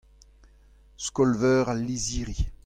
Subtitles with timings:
[1.05, 2.37] Skol-veur al lizhiri.